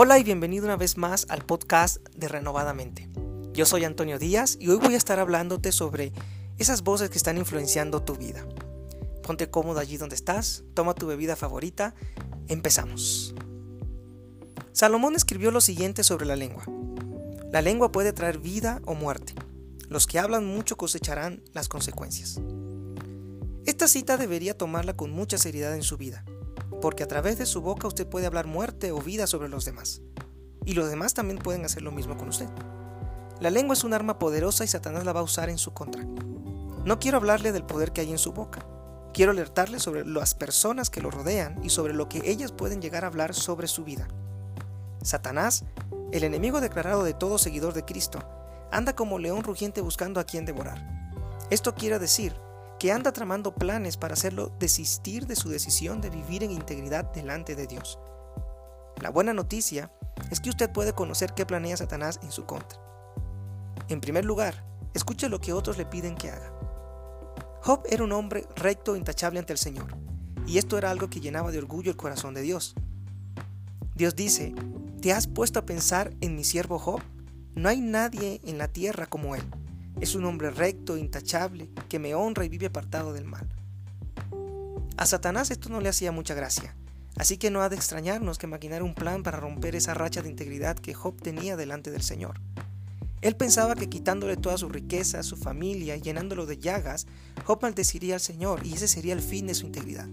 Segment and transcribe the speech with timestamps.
[0.00, 3.08] Hola y bienvenido una vez más al podcast de Renovadamente.
[3.52, 6.12] Yo soy Antonio Díaz y hoy voy a estar hablándote sobre
[6.56, 8.46] esas voces que están influenciando tu vida.
[9.24, 11.96] Ponte cómodo allí donde estás, toma tu bebida favorita,
[12.46, 13.34] empezamos.
[14.70, 16.62] Salomón escribió lo siguiente sobre la lengua.
[17.50, 19.34] La lengua puede traer vida o muerte.
[19.88, 22.40] Los que hablan mucho cosecharán las consecuencias.
[23.66, 26.24] Esta cita debería tomarla con mucha seriedad en su vida
[26.80, 30.00] porque a través de su boca usted puede hablar muerte o vida sobre los demás.
[30.64, 32.48] Y los demás también pueden hacer lo mismo con usted.
[33.40, 36.04] La lengua es un arma poderosa y Satanás la va a usar en su contra.
[36.84, 38.66] No quiero hablarle del poder que hay en su boca.
[39.12, 43.04] Quiero alertarle sobre las personas que lo rodean y sobre lo que ellas pueden llegar
[43.04, 44.08] a hablar sobre su vida.
[45.02, 45.64] Satanás,
[46.12, 48.18] el enemigo declarado de todo seguidor de Cristo,
[48.70, 50.84] anda como león rugiente buscando a quien devorar.
[51.50, 52.34] Esto quiere decir
[52.78, 57.56] que anda tramando planes para hacerlo desistir de su decisión de vivir en integridad delante
[57.56, 57.98] de Dios.
[59.00, 59.90] La buena noticia
[60.30, 62.78] es que usted puede conocer qué planea Satanás en su contra.
[63.88, 66.52] En primer lugar, escuche lo que otros le piden que haga.
[67.62, 69.96] Job era un hombre recto e intachable ante el Señor,
[70.46, 72.74] y esto era algo que llenaba de orgullo el corazón de Dios.
[73.94, 74.54] Dios dice,
[75.00, 77.00] ¿te has puesto a pensar en mi siervo Job?
[77.56, 79.42] No hay nadie en la tierra como él
[80.00, 83.48] es un hombre recto, intachable, que me honra y vive apartado del mal.
[84.96, 86.74] A Satanás esto no le hacía mucha gracia,
[87.16, 90.28] así que no ha de extrañarnos que maquinara un plan para romper esa racha de
[90.28, 92.40] integridad que Job tenía delante del Señor.
[93.20, 97.06] Él pensaba que quitándole toda su riqueza, su familia y llenándolo de llagas,
[97.44, 100.08] Job maldeciría al Señor y ese sería el fin de su integridad.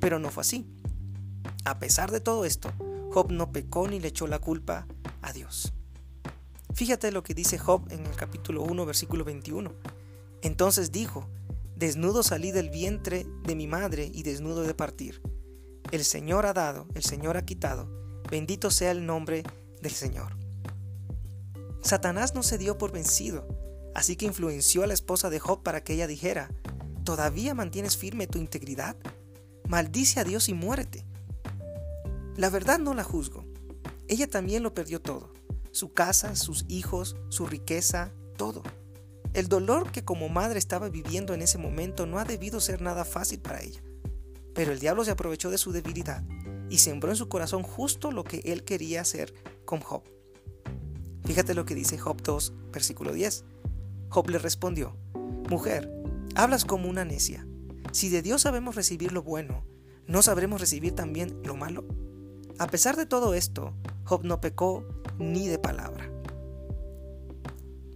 [0.00, 0.66] Pero no fue así.
[1.64, 2.72] A pesar de todo esto,
[3.10, 4.86] Job no pecó ni le echó la culpa
[5.22, 5.72] a Dios.
[6.76, 9.72] Fíjate lo que dice Job en el capítulo 1, versículo 21.
[10.42, 11.26] Entonces dijo,
[11.74, 15.22] Desnudo salí del vientre de mi madre y desnudo de partir.
[15.90, 17.88] El Señor ha dado, el Señor ha quitado,
[18.30, 19.42] bendito sea el nombre
[19.80, 20.36] del Señor.
[21.80, 23.48] Satanás no se dio por vencido,
[23.94, 26.50] así que influenció a la esposa de Job para que ella dijera,
[27.04, 28.96] ¿todavía mantienes firme tu integridad?
[29.66, 31.06] Maldice a Dios y muérete.
[32.36, 33.46] La verdad no la juzgo.
[34.08, 35.35] Ella también lo perdió todo
[35.76, 38.62] su casa, sus hijos, su riqueza, todo.
[39.34, 43.04] El dolor que como madre estaba viviendo en ese momento no ha debido ser nada
[43.04, 43.82] fácil para ella.
[44.54, 46.24] Pero el diablo se aprovechó de su debilidad
[46.70, 49.34] y sembró en su corazón justo lo que él quería hacer
[49.66, 50.02] con Job.
[51.26, 53.44] Fíjate lo que dice Job 2, versículo 10.
[54.08, 54.96] Job le respondió,
[55.50, 55.92] Mujer,
[56.34, 57.46] hablas como una necia.
[57.92, 59.66] Si de Dios sabemos recibir lo bueno,
[60.06, 61.84] ¿no sabremos recibir también lo malo?
[62.58, 64.86] A pesar de todo esto, Job no pecó
[65.18, 66.10] ni de palabra.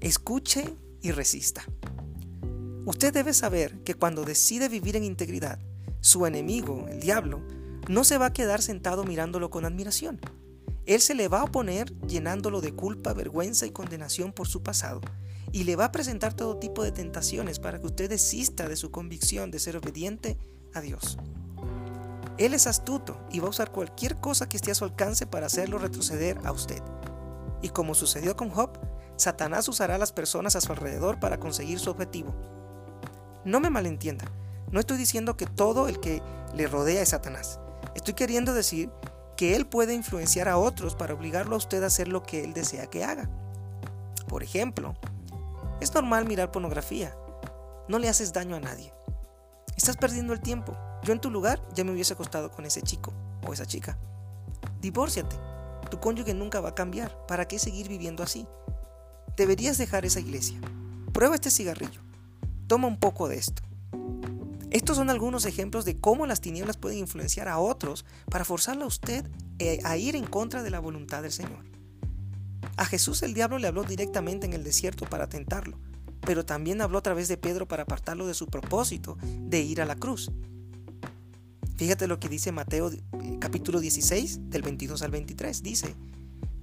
[0.00, 1.64] Escuche y resista.
[2.86, 5.58] Usted debe saber que cuando decide vivir en integridad,
[6.00, 7.40] su enemigo, el diablo,
[7.88, 10.20] no se va a quedar sentado mirándolo con admiración.
[10.84, 15.00] Él se le va a oponer llenándolo de culpa, vergüenza y condenación por su pasado,
[15.50, 18.90] y le va a presentar todo tipo de tentaciones para que usted desista de su
[18.90, 20.36] convicción de ser obediente
[20.74, 21.16] a Dios.
[22.38, 25.46] Él es astuto y va a usar cualquier cosa que esté a su alcance para
[25.46, 26.82] hacerlo retroceder a usted.
[27.62, 28.70] Y como sucedió con Job,
[29.16, 32.34] Satanás usará a las personas a su alrededor para conseguir su objetivo.
[33.44, 34.24] No me malentienda,
[34.70, 36.20] no estoy diciendo que todo el que
[36.54, 37.60] le rodea es Satanás.
[37.94, 38.90] Estoy queriendo decir
[39.36, 42.54] que él puede influenciar a otros para obligarlo a usted a hacer lo que él
[42.54, 43.28] desea que haga.
[44.28, 44.94] Por ejemplo,
[45.80, 47.16] es normal mirar pornografía.
[47.88, 48.92] No le haces daño a nadie.
[49.76, 50.76] Estás perdiendo el tiempo.
[51.04, 53.12] Yo en tu lugar ya me hubiese acostado con ese chico
[53.46, 53.98] o esa chica.
[54.80, 55.36] Divórciate.
[55.90, 57.26] Tu cónyuge nunca va a cambiar.
[57.26, 58.46] ¿Para qué seguir viviendo así?
[59.36, 60.58] Deberías dejar esa iglesia.
[61.12, 62.00] Prueba este cigarrillo.
[62.66, 63.62] Toma un poco de esto.
[64.70, 68.88] Estos son algunos ejemplos de cómo las tinieblas pueden influenciar a otros para forzarle a
[68.88, 71.64] usted eh, a ir en contra de la voluntad del Señor.
[72.76, 75.78] A Jesús el diablo le habló directamente en el desierto para tentarlo,
[76.22, 79.84] pero también habló a través de Pedro para apartarlo de su propósito de ir a
[79.84, 80.32] la cruz.
[81.76, 83.00] Fíjate lo que dice Mateo eh,
[83.40, 85.62] capítulo 16 del 22 al 23.
[85.62, 85.96] Dice,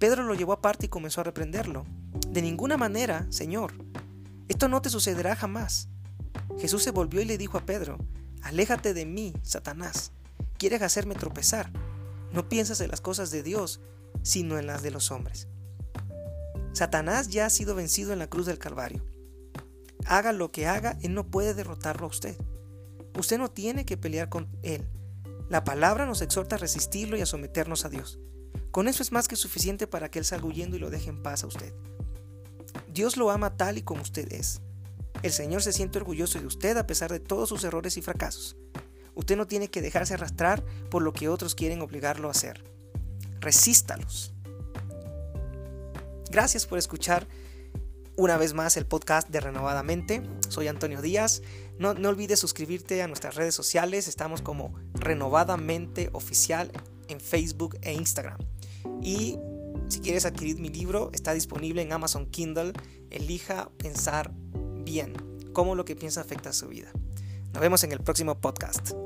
[0.00, 1.84] Pedro lo llevó aparte y comenzó a reprenderlo.
[2.28, 3.72] De ninguna manera, Señor,
[4.48, 5.88] esto no te sucederá jamás.
[6.58, 7.98] Jesús se volvió y le dijo a Pedro,
[8.42, 10.10] Aléjate de mí, Satanás.
[10.58, 11.70] Quieres hacerme tropezar.
[12.32, 13.80] No piensas en las cosas de Dios,
[14.22, 15.46] sino en las de los hombres.
[16.72, 19.04] Satanás ya ha sido vencido en la cruz del Calvario.
[20.04, 22.36] Haga lo que haga, Él no puede derrotarlo a usted.
[23.18, 24.86] Usted no tiene que pelear con Él.
[25.48, 28.18] La palabra nos exhorta a resistirlo y a someternos a Dios.
[28.70, 31.22] Con eso es más que suficiente para que Él salga huyendo y lo deje en
[31.22, 31.72] paz a usted.
[32.92, 34.60] Dios lo ama tal y como usted es.
[35.22, 38.56] El Señor se siente orgulloso de usted a pesar de todos sus errores y fracasos.
[39.14, 42.64] Usted no tiene que dejarse arrastrar por lo que otros quieren obligarlo a hacer.
[43.40, 44.34] Resístalos.
[46.30, 47.26] Gracias por escuchar
[48.16, 50.22] una vez más el podcast de Renovadamente.
[50.48, 51.42] Soy Antonio Díaz.
[51.78, 54.08] No, no olvides suscribirte a nuestras redes sociales.
[54.08, 56.70] Estamos como Renovadamente Oficial
[57.08, 58.38] en Facebook e Instagram.
[59.02, 59.38] Y
[59.88, 62.72] si quieres adquirir mi libro, está disponible en Amazon Kindle.
[63.10, 64.32] Elija pensar
[64.84, 65.14] bien,
[65.52, 66.90] cómo lo que piensa afecta a su vida.
[67.52, 69.05] Nos vemos en el próximo podcast.